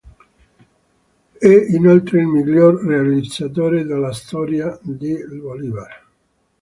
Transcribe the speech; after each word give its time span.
È 1.37 1.47
inoltre 1.47 2.21
il 2.21 2.25
miglior 2.25 2.83
realizzatore 2.83 3.83
della 3.85 4.11
storia 4.13 4.75
del 4.81 5.29
Bolívar. 5.39 6.03